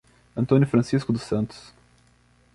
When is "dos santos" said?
1.13-1.71